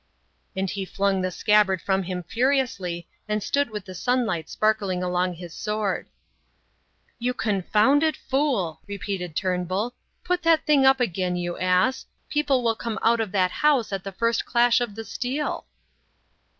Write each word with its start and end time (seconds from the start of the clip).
And 0.55 0.67
he 0.67 0.83
flung 0.83 1.21
the 1.21 1.29
scabbard 1.29 1.79
from 1.79 2.01
him 2.01 2.23
furiously, 2.23 3.07
and 3.27 3.43
stood 3.43 3.69
with 3.69 3.85
the 3.85 3.93
sunlight 3.93 4.49
sparkling 4.49 5.03
along 5.03 5.35
his 5.35 5.53
sword. 5.53 6.09
"You 7.19 7.35
confounded 7.35 8.17
fool," 8.17 8.81
repeated 8.87 9.35
Turnbull. 9.35 9.93
"Put 10.23 10.41
that 10.41 10.65
thing 10.65 10.87
up 10.87 10.99
again, 11.01 11.35
you 11.35 11.55
ass; 11.59 12.07
people 12.29 12.63
will 12.63 12.73
come 12.75 12.97
out 13.03 13.19
of 13.19 13.31
that 13.33 13.51
house 13.51 13.93
at 13.93 14.03
the 14.03 14.11
first 14.11 14.43
clash 14.43 14.81
of 14.81 14.95
the 14.95 15.05
steel." 15.05 15.67